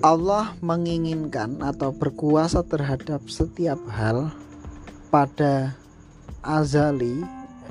Allah 0.00 0.56
menginginkan 0.64 1.60
atau 1.60 1.92
berkuasa 1.92 2.64
terhadap 2.64 3.20
setiap 3.28 3.76
hal 3.92 4.32
pada 5.12 5.76
azali 6.40 7.20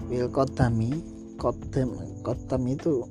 bil 0.06 0.30
kodami 0.30 1.02
kodam 1.42 1.98
kodam 2.22 2.64
itu 2.70 3.08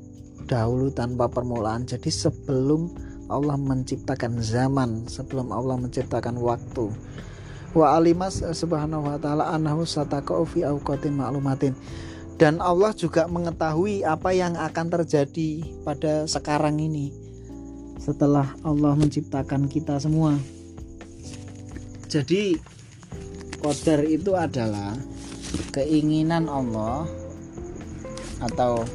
dahulu 0.49 0.89
tanpa 0.89 1.29
permulaan. 1.29 1.85
Jadi 1.85 2.09
sebelum 2.09 2.89
Allah 3.29 3.61
menciptakan 3.61 4.41
zaman 4.41 5.05
sebelum 5.05 5.53
Allah 5.53 5.77
menciptakan 5.77 6.41
waktu. 6.41 6.89
Wa 7.77 8.01
alimas 8.01 8.41
subhanahu 8.41 9.05
wa 9.05 9.21
ta'ala 9.21 9.53
anahu 9.53 9.85
sataqa'u 9.85 10.49
fi 10.49 10.65
awqatin 10.65 11.13
maklumatin 11.13 11.77
dan 12.41 12.65
Allah 12.65 12.97
juga 12.97 13.29
mengetahui 13.29 14.07
apa 14.09 14.33
yang 14.33 14.57
akan 14.57 14.87
terjadi 14.89 15.83
pada 15.85 16.25
sekarang 16.25 16.81
ini 16.81 17.13
setelah 18.01 18.57
Allah 18.65 18.97
menciptakan 18.97 19.69
kita 19.69 20.01
semua. 20.01 20.39
Jadi 22.09 22.57
qadar 23.61 24.01
itu 24.09 24.33
adalah 24.33 24.97
keinginan 25.77 26.49
Allah 26.49 27.05
atau 28.41 28.87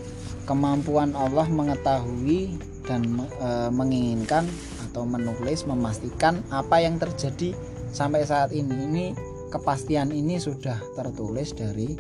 kemampuan 0.44 1.16
Allah 1.16 1.48
mengetahui 1.48 2.60
dan 2.84 3.04
e, 3.40 3.50
menginginkan 3.72 4.44
atau 4.90 5.08
menulis 5.08 5.64
memastikan 5.64 6.44
apa 6.52 6.84
yang 6.84 7.00
terjadi 7.00 7.56
sampai 7.96 8.28
saat 8.28 8.52
ini. 8.52 8.76
Ini 8.88 9.06
kepastian 9.54 10.12
ini 10.12 10.42
sudah 10.42 10.78
tertulis 10.98 11.56
dari 11.56 11.96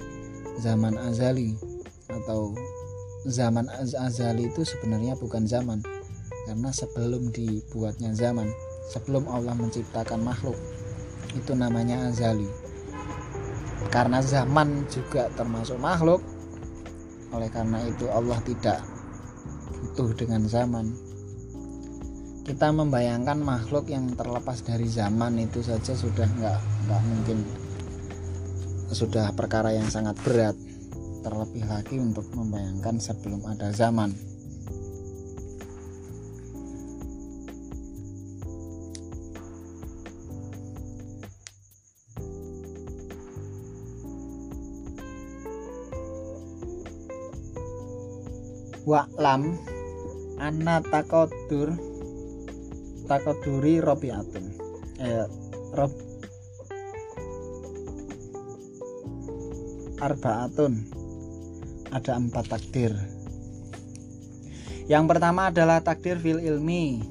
zaman 0.59 0.99
azali 0.99 1.55
atau 2.11 2.53
zaman 3.23 3.69
azali 3.79 4.51
itu 4.51 4.67
sebenarnya 4.67 5.15
bukan 5.15 5.47
zaman 5.47 5.79
karena 6.43 6.69
sebelum 6.75 7.31
dibuatnya 7.31 8.11
zaman 8.11 8.51
sebelum 8.91 9.23
Allah 9.31 9.55
menciptakan 9.55 10.19
makhluk 10.19 10.59
itu 11.33 11.55
namanya 11.55 12.11
azali 12.11 12.45
karena 13.89 14.19
zaman 14.19 14.83
juga 14.91 15.31
termasuk 15.39 15.79
makhluk 15.79 16.19
oleh 17.33 17.49
karena 17.49 17.81
itu 17.83 18.07
Allah 18.13 18.39
tidak 18.45 18.79
butuh 19.81 20.13
dengan 20.15 20.45
zaman. 20.47 20.93
Kita 22.43 22.71
membayangkan 22.71 23.39
makhluk 23.39 23.91
yang 23.91 24.13
terlepas 24.15 24.63
dari 24.63 24.87
zaman 24.87 25.39
itu 25.41 25.59
saja 25.63 25.97
sudah 25.97 26.27
nggak 26.27 26.59
nggak 26.87 27.01
mungkin. 27.03 27.37
Sudah 28.93 29.33
perkara 29.33 29.73
yang 29.73 29.89
sangat 29.89 30.15
berat. 30.21 30.55
Terlebih 31.23 31.63
lagi 31.65 31.97
untuk 31.99 32.27
membayangkan 32.35 32.99
sebelum 32.99 33.47
ada 33.47 33.71
zaman 33.71 34.32
wa'lam 48.83 49.55
anna 50.39 50.83
takodur 50.83 51.75
takoduri 53.07 53.79
robiatun 53.79 54.45
eh, 54.99 55.27
rob 55.75 55.91
arbaatun 60.03 61.03
ada 61.93 62.17
empat 62.17 62.49
takdir. 62.49 62.91
Yang 64.89 65.05
pertama 65.13 65.53
adalah 65.53 65.79
takdir 65.85 66.17
fil 66.17 66.41
ilmi. 66.41 67.05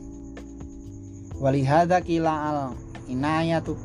Walihada 1.39 2.03
kila 2.03 2.35
al 2.35 2.59
inayatu 3.07 3.79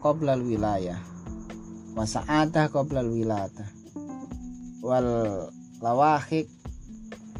qoblal 0.00 0.40
wilayah. 0.40 0.98
Wasa'adah 1.92 2.72
qoblal 2.72 3.12
wilayah. 3.12 3.68
Wal 4.80 5.08
lawahik 5.84 6.48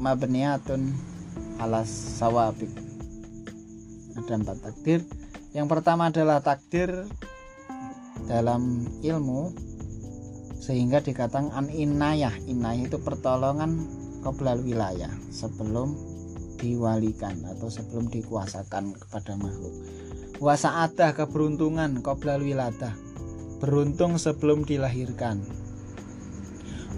mabniatun 0.02 0.90
alas 1.62 1.86
sawabik. 2.18 2.74
Ada 4.18 4.34
empat 4.34 4.58
takdir. 4.58 5.06
Yang 5.54 5.66
pertama 5.70 6.10
adalah 6.10 6.42
takdir 6.42 7.06
dalam 8.26 8.82
ilmu 9.06 9.54
sehingga 10.58 10.98
dikatakan 10.98 11.54
an 11.54 11.70
inayah. 11.70 12.34
Inayah 12.50 12.90
itu 12.90 12.98
pertolongan 12.98 13.86
qoblal 14.26 14.58
wilayah 14.66 15.10
sebelum 15.30 15.94
diwalikan 16.58 17.38
atau 17.54 17.70
sebelum 17.70 18.10
dikuasakan 18.10 18.98
kepada 18.98 19.38
makhluk. 19.38 19.74
Ada 20.42 21.14
keberuntungan 21.14 22.02
qabla 22.02 22.42
wiladah 22.42 22.90
beruntung 23.62 24.18
sebelum 24.18 24.66
dilahirkan. 24.66 25.38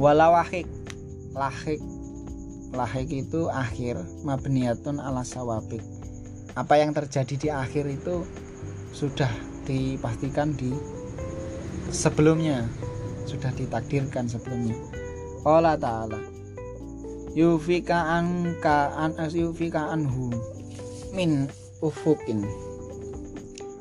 Walawahik 0.01 0.65
lahik 1.37 1.85
lahik 2.75 3.09
itu 3.09 3.47
akhir 3.49 3.97
mabniatun 4.27 4.99
ala 4.99 5.23
sawabik. 5.23 5.81
Apa 6.59 6.83
yang 6.83 6.91
terjadi 6.95 7.35
di 7.35 7.49
akhir 7.51 7.87
itu 7.87 8.27
sudah 8.95 9.31
dipastikan 9.67 10.55
di 10.55 10.71
sebelumnya 11.91 12.67
sudah 13.25 13.51
ditakdirkan 13.57 14.29
sebelumnya. 14.29 14.77
Allah 15.45 15.79
Ta'ala 15.79 16.21
yufika 17.35 18.19
anka 18.19 18.95
an 18.95 19.19
yufika 19.35 19.91
anhu 19.91 20.31
min 21.11 21.51
ufukin 21.83 22.47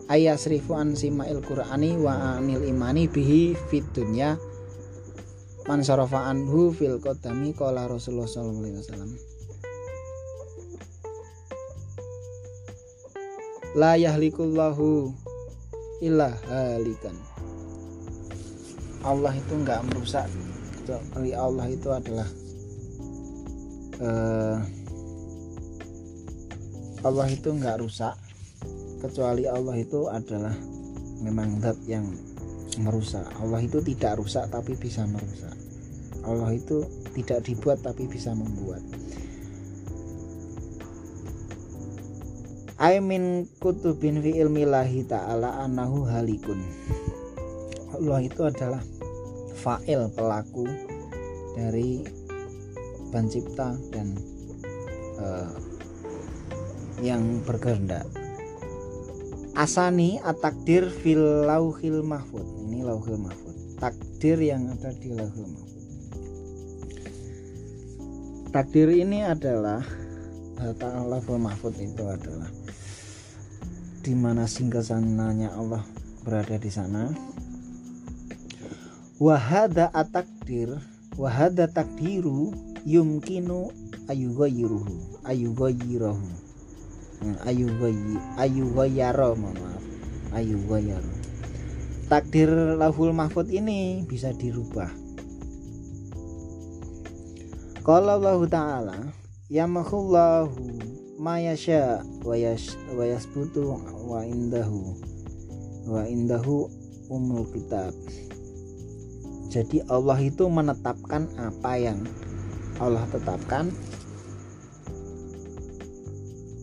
ayasrifu 0.09 0.73
an 0.73 0.97
simail 0.97 1.39
qur'ani 1.39 1.95
wa 2.01 2.41
anil 2.41 2.65
imani 2.65 3.05
bihi 3.05 3.53
fid 3.69 3.85
dunya 3.93 4.35
man 5.63 5.79
sarafa 5.79 6.27
anhu 6.27 6.75
fil 6.75 6.99
qadami 6.99 7.55
qala 7.55 7.87
Rasulullah 7.87 8.27
sallallahu 8.27 8.63
alaihi 8.67 8.79
wasallam. 8.83 9.11
La 13.73 13.95
yahlikullahu 13.95 15.09
illa 16.03 16.35
halikan. 16.51 17.15
Allah 19.03 19.33
itu 19.35 19.53
enggak 19.55 19.81
merusak. 19.87 20.27
Kecuali 20.83 21.31
Allah 21.31 21.65
itu 21.71 21.89
adalah 21.91 22.27
uh, 24.03 24.57
Allah 27.03 27.27
itu 27.31 27.49
enggak 27.51 27.79
rusak. 27.79 28.15
Kecuali 28.99 29.47
Allah 29.47 29.75
itu 29.79 30.07
adalah 30.11 30.55
memang 31.23 31.59
zat 31.59 31.79
yang 31.87 32.07
merusak. 32.79 33.25
Allah 33.41 33.61
itu 33.61 33.81
tidak 33.81 34.21
rusak 34.21 34.49
tapi 34.49 34.77
bisa 34.77 35.05
merusak. 35.05 35.53
Allah 36.23 36.55
itu 36.55 36.87
tidak 37.13 37.43
dibuat 37.43 37.83
tapi 37.83 38.07
bisa 38.07 38.31
membuat. 38.31 38.79
Aimin 42.83 43.47
kutubin 43.63 44.19
fi 44.19 44.43
ilmillahi 44.43 45.07
ta'ala 45.07 45.63
anahu 45.63 46.03
halikun. 46.03 46.59
Allah 47.95 48.19
itu 48.25 48.41
adalah 48.43 48.81
fa'il 49.61 50.09
pelaku 50.11 50.67
dari 51.53 52.03
pencipta 53.13 53.77
dan 53.93 54.17
uh, 55.21 55.53
yang 56.99 57.39
berkehendak. 57.45 58.03
Asani 59.53 60.17
atakdir 60.25 60.89
fil 60.89 61.45
lauhil 61.45 62.01
mahfud 62.01 62.62
ini 62.83 62.91
lauhil 62.91 63.15
mahfud. 63.15 63.55
Takdir 63.79 64.37
yang 64.43 64.67
ada 64.67 64.91
di 64.91 65.09
lauhil 65.15 65.47
mahfud. 65.47 65.83
Takdir 68.51 68.91
ini 68.91 69.23
adalah 69.23 69.79
data 70.59 70.99
lauhil 71.07 71.39
mahfud 71.39 71.79
itu 71.79 72.03
adalah 72.03 72.51
di 74.03 74.11
mana 74.11 74.43
singgasananya 74.43 75.55
Allah 75.55 75.87
berada 76.27 76.59
di 76.59 76.67
sana. 76.67 77.07
Wahada 79.15 79.87
atakdir 79.95 80.75
wahada 81.15 81.71
takdiru 81.71 82.51
yumkinu 82.83 83.71
ayughayyiruhu 84.11 85.23
ayughayyiruhu 85.23 86.27
hmm, 87.23 87.35
ayughayyi 87.47 88.19
ayughayyara 88.35 89.31
maaf. 89.39 89.79
Ayughayyara 90.35 91.22
takdir 92.07 92.49
lahul 92.79 93.11
mahfud 93.15 93.47
ini 93.49 94.03
bisa 94.07 94.31
dirubah 94.35 94.91
kalau 97.83 98.19
Allah 98.19 98.39
Ta'ala 98.47 98.97
Yamahullahu 99.51 100.55
ma 101.19 101.37
yasha 101.37 102.01
wa 102.23 102.35
yasbutu 103.03 103.77
wa 104.07 104.23
indahu 104.23 104.97
wa 105.85 106.03
indahu 106.07 106.71
umul 107.11 107.45
kitab 107.51 107.91
jadi 109.53 109.85
Allah 109.91 110.17
itu 110.17 110.49
menetapkan 110.49 111.29
apa 111.37 111.77
yang 111.77 112.01
Allah 112.81 113.05
tetapkan 113.13 113.69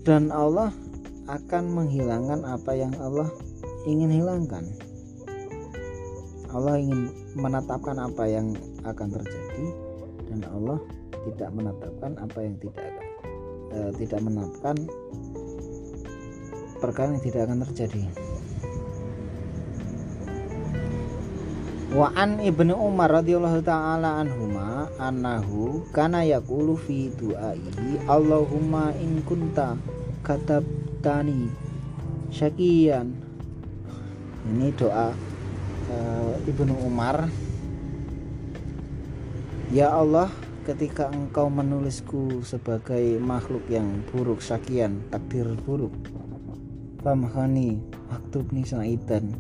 dan 0.03 0.33
Allah 0.35 0.75
akan 1.31 1.65
menghilangkan 1.71 2.43
apa 2.43 2.75
yang 2.75 2.91
Allah 2.99 3.31
ingin 3.87 4.11
hilangkan. 4.11 4.67
Allah 6.51 6.83
ingin 6.83 7.15
menetapkan 7.39 7.97
apa 7.99 8.25
yang 8.27 8.55
akan 8.83 9.09
terjadi 9.15 9.67
dan 10.31 10.41
Allah 10.51 10.79
tidak 11.31 11.51
menetapkan 11.55 12.13
apa 12.19 12.39
yang 12.43 12.55
tidak 12.59 12.85
akan 12.91 13.07
eh, 13.71 13.91
tidak 14.03 14.21
menetapkan 14.25 14.77
perkara 16.81 17.09
yang 17.15 17.23
tidak 17.23 17.41
akan 17.47 17.59
terjadi. 17.71 18.03
Wa 21.91 22.15
an 22.15 22.39
Ibnu 22.39 22.71
Umar 22.71 23.11
radhiyallahu 23.11 23.67
taala 23.67 24.23
anhuma 24.23 24.87
annahu 24.95 25.83
kana 25.91 26.23
yaqulu 26.23 26.79
fi 26.79 27.11
du'aihi 27.19 28.07
Allahumma 28.07 28.95
in 29.03 29.19
kunta 29.27 29.75
katabtani 30.23 31.51
syakian 32.31 33.11
ini 34.47 34.71
doa 34.79 35.11
uh, 35.91 36.33
Ibnu 36.47 36.87
Umar 36.87 37.27
Ya 39.71 39.91
Allah 39.91 40.31
ketika 40.67 41.11
engkau 41.11 41.47
menulisku 41.47 42.43
sebagai 42.43 43.19
makhluk 43.19 43.63
yang 43.71 44.03
buruk 44.11 44.43
syakian 44.43 45.03
takdir 45.11 45.47
buruk 45.67 45.95
famhani 47.03 47.79
maktubni 48.11 48.67
saidan 48.67 49.35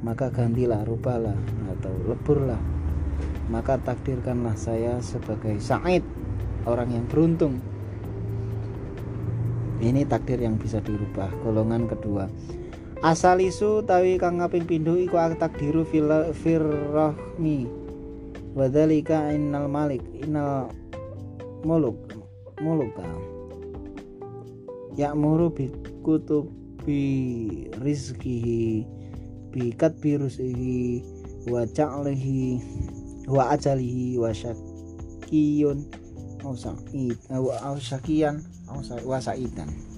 maka 0.00 0.32
gantilah 0.32 0.80
rubahlah 0.88 1.36
atau 1.76 1.92
leburlah. 2.08 2.60
Maka 3.50 3.76
takdirkanlah 3.82 4.54
saya 4.56 5.02
sebagai 5.02 5.58
Said 5.60 6.06
orang 6.64 6.88
yang 6.94 7.04
beruntung. 7.10 7.60
Ini 9.80 10.04
takdir 10.06 10.44
yang 10.44 10.60
bisa 10.60 10.78
dirubah. 10.80 11.28
Golongan 11.40 11.88
kedua 11.88 12.28
asalisu 13.00 13.80
tawi 13.88 14.20
kang 14.20 14.44
ngaping 14.44 14.68
pindho 14.68 14.92
iku 14.92 15.16
takdiru 15.40 15.88
firrahmi 16.36 17.64
wadhalika 18.52 19.32
innal 19.32 19.72
malik 19.72 20.04
innal 20.20 20.68
muluk 21.64 21.96
muluka 22.60 23.00
ya'muru 25.00 25.48
bi 25.48 25.72
kutubi 26.04 27.04
rizkihi 27.80 28.84
bikat 29.48 29.96
birusihi 30.04 31.00
wa 31.48 31.64
ca'lihi 31.64 32.60
wa 33.32 33.48
ajalihi 33.56 34.20
wa 34.20 34.28
syakiyun 34.28 35.88
au 36.44 36.52
sa'id 36.52 37.16
au 37.32 37.76
syakiyan 37.80 38.44
wa 39.08 39.16
sa'idan 39.16 39.89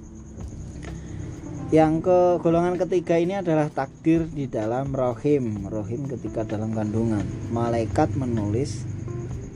yang 1.72 2.04
ke 2.04 2.36
golongan 2.44 2.76
ketiga 2.76 3.16
ini 3.16 3.40
adalah 3.40 3.72
takdir 3.72 4.28
di 4.28 4.44
dalam 4.44 4.92
rohim. 4.92 5.72
Rohim 5.72 6.04
ketika 6.04 6.44
dalam 6.44 6.76
kandungan. 6.76 7.24
Malaikat 7.48 8.12
menulis 8.12 8.84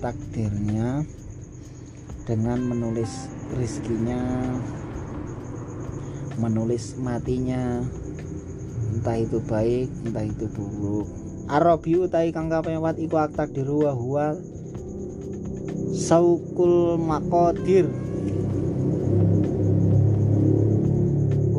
takdirnya 0.00 1.04
dengan 2.24 2.64
menulis 2.64 3.28
rizkinya 3.60 4.24
menulis 6.40 6.96
matinya. 6.96 7.84
Entah 8.96 9.20
itu 9.20 9.36
baik 9.44 9.92
entah 10.08 10.24
itu 10.24 10.48
buruk. 10.56 11.04
Arabi 11.52 12.00
utai 12.00 12.32
kang 12.32 12.48
kapewat 12.48 12.96
iku 12.96 13.20
aktak 13.20 13.52
diruwa 13.52 13.92
huwa 13.92 14.40
saukul 15.92 16.96
makodir 16.96 18.05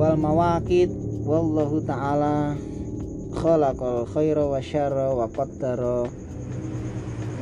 wal 0.08 0.15
mawakid 0.15 0.88
wallahu 1.28 1.84
ta'ala 1.84 2.56
khalaqal 3.36 4.08
khaira 4.08 4.48
wa 4.48 4.63
syarra 4.63 5.12
wa 5.12 5.28
qaddara 5.28 6.08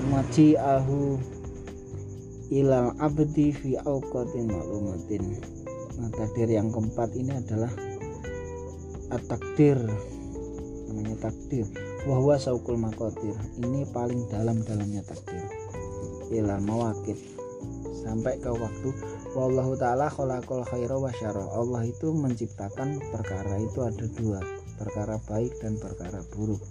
maji'ahu 0.09 1.21
ilal 2.49 2.89
abdi 2.97 3.53
fi 3.53 3.77
awqatin 3.77 4.49
maklumatin 4.49 5.37
nah 6.01 6.09
takdir 6.09 6.49
yang 6.49 6.73
keempat 6.73 7.13
ini 7.13 7.37
adalah 7.37 7.69
at-takdir. 9.13 9.77
Namanya 10.89 11.29
takdir. 11.29 11.69
Bahwa 12.05 12.37
saukul 12.37 12.77
makotir 12.77 13.33
ini 13.61 13.85
paling 13.89 14.25
dalam-dalamnya 14.29 15.01
takdir. 15.05 15.45
Ilal 16.33 16.61
mawakid 16.65 17.17
sampai 18.01 18.37
ke 18.41 18.49
waktu 18.49 18.89
wallahu 19.35 19.75
taala 19.75 20.07
khalaqal 20.07 20.63
khaira 20.63 20.95
wa 20.95 21.11
Allah 21.51 21.83
itu 21.83 22.15
menciptakan 22.15 23.03
perkara 23.11 23.59
itu 23.59 23.83
ada 23.83 24.07
dua 24.15 24.39
perkara 24.79 25.19
baik 25.27 25.51
dan 25.59 25.75
perkara 25.75 26.23
buruk. 26.31 26.63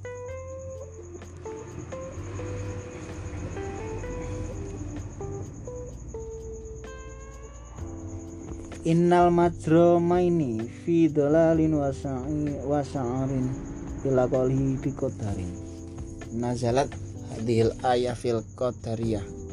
Innal 8.84 9.32
majromaini 9.32 10.68
fi 10.84 11.08
dalalin 11.08 11.72
wasa'i 11.80 12.64
wasa'arin 12.68 13.48
ila 14.04 14.28
qalihi 14.28 14.76
bi 14.76 14.92
qadarin. 14.92 15.52
Nazalat 16.36 16.92
hadhil 17.32 17.72
ayah 17.80 18.12
fil 18.12 18.44
qadariyah 18.52 19.43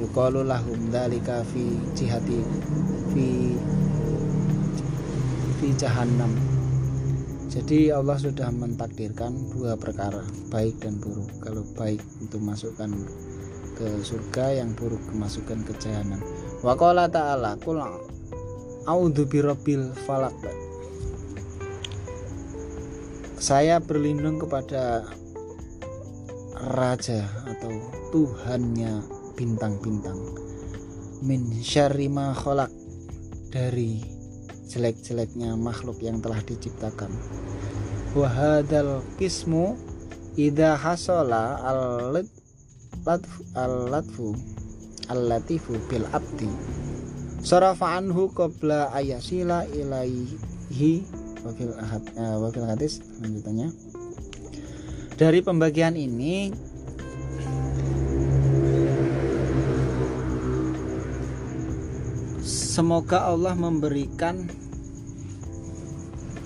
yuqalu 0.00 0.46
lahum 0.46 0.90
dzalika 0.90 1.46
fi 1.48 1.64
jihati 1.94 2.40
fi 3.14 3.26
fi 5.60 5.66
jahannam. 5.78 6.32
Jadi 7.50 7.94
Allah 7.94 8.18
sudah 8.18 8.50
mentakdirkan 8.50 9.54
dua 9.54 9.78
perkara 9.78 10.26
baik 10.50 10.82
dan 10.82 10.98
buruk. 10.98 11.30
Kalau 11.38 11.62
baik 11.78 12.02
itu 12.18 12.36
masukkan 12.42 12.90
ke 13.74 14.06
surga 14.06 14.62
yang 14.62 14.70
buruk 14.78 15.02
kemasukan 15.10 15.66
ke 15.66 15.74
jahanam 15.82 16.22
wa 16.62 16.78
qala 16.78 17.10
ta'ala 17.10 17.58
qul 17.58 17.82
a'udzu 18.86 19.26
birabbil 19.26 19.90
falak 20.06 20.34
saya 23.42 23.82
berlindung 23.82 24.38
kepada 24.38 25.04
raja 26.70 27.28
atau 27.44 27.74
Tuhannya 28.14 29.13
bintang-bintang. 29.34 30.16
Min 31.22 31.50
syarri 31.60 32.08
ma 32.08 32.32
khalaq. 32.34 32.70
Dari 33.54 34.02
jelek-jeleknya 34.66 35.54
makhluk 35.54 36.02
yang 36.02 36.18
telah 36.18 36.42
diciptakan. 36.42 37.10
Wa 38.14 38.26
hadzal 38.26 39.02
qismu 39.18 39.78
idza 40.34 40.74
hasala 40.74 41.62
al 41.62 42.10
latfu 43.06 43.40
al 43.54 43.74
latfu 43.90 44.34
al 45.06 45.20
latifu 45.30 45.78
bil 45.86 46.02
abdi. 46.10 46.50
Sarafa 47.44 48.00
anhu 48.00 48.32
qabla 48.34 48.90
ayasila 48.94 49.68
ilaihi. 49.70 51.04
Uh, 51.44 52.40
wakil 52.40 52.64
hadis 52.64 53.04
lanjutannya. 53.20 53.68
Dari 55.14 55.44
pembagian 55.44 55.92
ini 55.92 56.48
semoga 62.74 63.30
Allah 63.30 63.54
memberikan 63.54 64.50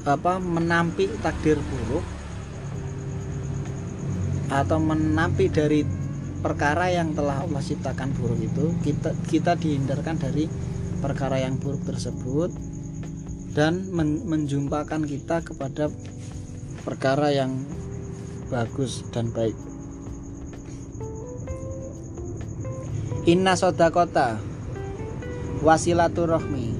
apa 0.05 0.37
menampi 0.37 1.09
takdir 1.25 1.57
buruk 1.57 2.05
atau 4.53 4.77
menampi 4.77 5.49
dari 5.49 5.89
perkara 6.45 6.93
yang 6.93 7.17
telah 7.17 7.49
Allah 7.49 7.65
ciptakan 7.65 8.13
buruk 8.13 8.45
itu 8.45 8.77
kita 8.85 9.17
kita 9.25 9.57
dihindarkan 9.57 10.21
dari 10.21 10.45
perkara 11.01 11.41
yang 11.41 11.57
buruk 11.57 11.89
tersebut 11.89 12.53
dan 13.57 13.89
men 13.89 14.21
menjumpakan 14.29 15.09
kita 15.09 15.41
kepada 15.41 15.89
perkara 16.85 17.33
yang 17.33 17.57
bagus 18.53 19.01
dan 19.17 19.33
baik. 19.33 19.57
Inna 23.25 23.57
sodakota 23.57 24.48
wasilaturrohmi 25.65 26.79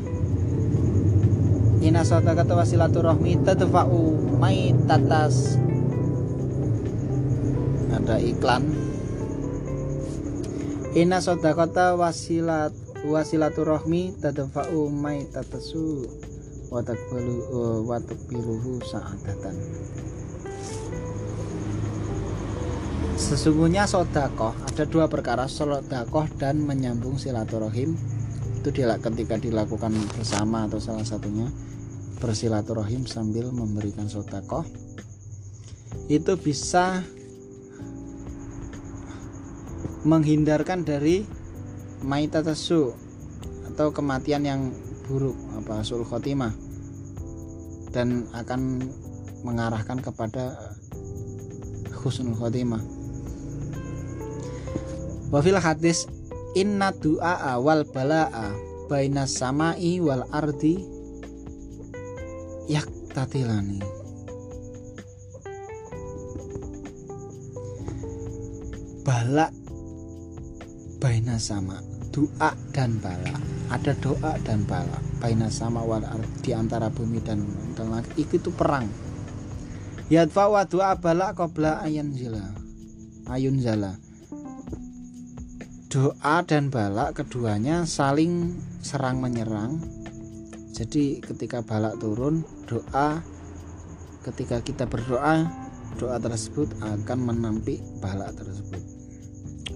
Inna 1.79 2.03
sodakota 2.03 2.59
wasilaturrohmi 2.59 3.39
tadfa'u 3.47 4.35
mai 4.35 4.75
tatas. 4.91 5.55
Ada 7.95 8.19
iklan. 8.19 8.67
Inna 10.99 11.23
sodakota 11.23 11.95
wasilat 11.95 12.75
wasilaturrohmi 13.07 14.19
tadfa'u 14.19 14.91
mai 14.91 15.31
tatasu. 15.31 16.03
Watak 16.75 16.99
belu 17.15 17.37
uh, 17.55 17.81
watak 17.87 18.19
biluhu 18.27 18.83
saadatan. 18.83 19.55
Sesungguhnya 23.15 23.87
sodakoh 23.87 24.53
ada 24.67 24.83
dua 24.83 25.07
perkara 25.07 25.47
sodakoh 25.47 26.27
dan 26.43 26.59
menyambung 26.59 27.23
silaturahim 27.23 28.18
itu 28.69 28.85
ketika 28.85 29.41
dilakukan 29.41 29.97
bersama 30.13 30.69
atau 30.69 30.77
salah 30.77 31.05
satunya 31.05 31.49
bersilaturahim 32.21 33.09
sambil 33.09 33.49
memberikan 33.49 34.05
sodakoh 34.11 34.67
itu 36.13 36.37
bisa 36.37 37.01
menghindarkan 40.05 40.85
dari 40.85 41.25
maitatasu 42.05 42.93
atau 43.73 43.89
kematian 43.91 44.45
yang 44.45 44.61
buruk 45.09 45.37
apa 45.57 45.81
sul 45.81 46.05
khotimah 46.05 46.53
dan 47.91 48.29
akan 48.37 48.85
mengarahkan 49.43 49.99
kepada 50.05 50.77
husnul 52.05 52.37
khotimah. 52.37 52.83
Wafil 55.29 55.61
hadis 55.61 56.09
inna 56.59 56.91
du'a 56.91 57.55
wal 57.63 57.87
bala'a 57.87 58.51
baina 58.91 59.31
samai 59.31 60.03
wal 60.03 60.27
ardi 60.35 60.83
yak 62.67 62.91
tatilani 63.15 63.79
balak 69.07 69.55
baina 70.99 71.39
sama 71.39 71.79
doa 72.11 72.51
dan 72.75 72.99
bala 72.99 73.39
ada 73.71 73.95
doa 74.03 74.35
dan 74.43 74.67
bala 74.67 74.99
baina 75.23 75.47
sama 75.55 75.87
wal 75.87 76.03
di 76.43 76.51
antara 76.51 76.91
bumi 76.91 77.23
dan 77.23 77.47
dan 77.79 77.95
langit. 77.95 78.11
Itu, 78.19 78.51
perang. 78.51 78.89
Yadfa 80.09 80.49
wa 80.49 80.65
doa 80.65 80.97
bala 80.97 81.37
qabla 81.37 81.85
ayun 81.85 82.17
zila. 82.17 82.43
Ayun 83.29 83.61
zala 83.61 84.08
doa 85.89 86.45
dan 86.45 86.69
bala 86.69 87.17
keduanya 87.17 87.89
saling 87.89 88.61
serang 88.85 89.25
menyerang. 89.25 89.81
Jadi 90.77 91.25
ketika 91.25 91.65
balak 91.65 91.97
turun 91.97 92.45
doa 92.69 93.25
ketika 94.21 94.61
kita 94.61 94.85
berdoa 94.85 95.49
doa 95.97 96.21
tersebut 96.21 96.77
akan 96.85 97.19
menampik 97.25 97.81
balak 98.05 98.37
tersebut 98.37 98.85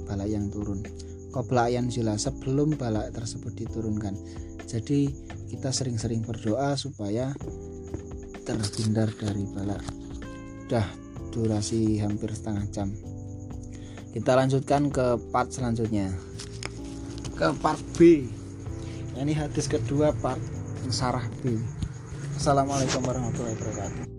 balak 0.04 0.28
yang 0.28 0.52
turun. 0.52 0.84
Koblayan 1.32 1.88
sila 1.88 2.20
sebelum 2.20 2.76
balak 2.76 3.16
tersebut 3.16 3.56
diturunkan. 3.56 4.12
Jadi 4.68 5.08
kita 5.48 5.72
sering-sering 5.72 6.28
berdoa 6.28 6.76
supaya 6.76 7.32
terhindar 8.44 9.08
dari 9.16 9.48
balak. 9.48 9.80
Udah 10.68 10.84
durasi 11.32 11.96
hampir 12.04 12.36
setengah 12.36 12.68
jam 12.68 12.92
kita 14.12 14.36
lanjutkan 14.36 14.92
ke 14.92 15.16
part 15.32 15.48
selanjutnya. 15.48 16.12
Ke 17.32 17.50
part 17.64 17.80
B. 17.96 18.28
Ini 19.16 19.32
hadis 19.32 19.66
kedua 19.66 20.12
part 20.20 20.40
sarah 20.92 21.24
B. 21.40 21.56
Assalamualaikum 22.36 23.00
warahmatullahi 23.04 23.56
wabarakatuh 23.56 24.11